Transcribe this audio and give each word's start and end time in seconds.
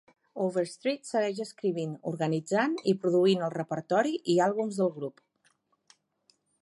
Overstreet 0.43 1.09
segueix 1.09 1.41
escrivint, 1.43 1.93
organitzant 2.13 2.73
i 2.93 2.95
produint 3.05 3.45
el 3.49 3.53
repertori 3.57 4.15
i 4.37 4.39
àlbums 4.47 4.81
del 4.81 4.91
grup. 4.97 5.23